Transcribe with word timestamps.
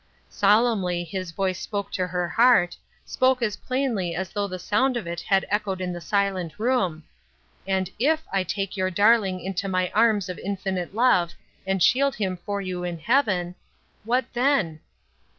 Solemnly 0.31 1.03
his 1.03 1.29
voice 1.29 1.59
spoke 1.59 1.91
to 1.91 2.07
her 2.07 2.27
heart, 2.27 2.75
spoke 3.05 3.43
as 3.43 3.55
plainly 3.57 4.15
as 4.15 4.31
though 4.31 4.47
the 4.47 4.57
sound 4.57 4.97
of 4.97 5.05
it 5.05 5.21
had 5.21 5.45
echoed 5.47 5.79
in 5.79 5.93
the 5.93 6.01
silent 6.01 6.57
room:" 6.57 7.03
And 7.67 7.87
if 7.99 8.23
I 8.33 8.43
take 8.43 8.75
your 8.75 8.89
darling 8.89 9.39
into 9.41 9.67
my 9.67 9.91
arms 9.91 10.27
of 10.27 10.39
infinite 10.39 10.95
love, 10.95 11.35
and 11.67 11.83
shield 11.83 12.15
him 12.15 12.37
for 12.37 12.63
vou 12.63 12.81
in 12.83 12.97
heaven, 12.97 13.53
what 14.03 14.25
424 14.25 14.27
Euth 14.27 14.27
Erskines 14.27 14.27
Crosses. 14.31 14.33
then 14.33 14.79